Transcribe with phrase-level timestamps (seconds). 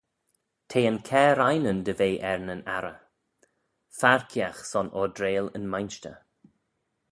[0.69, 2.99] T'eh yn cair ainyn dy ve er nyn arrey,
[3.99, 6.17] farkiagh son ordrail yn Mainshter.